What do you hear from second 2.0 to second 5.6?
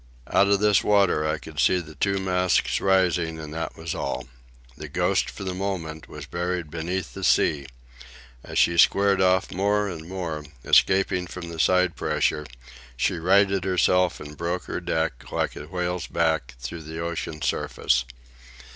masts rising, and that was all. The Ghost, for the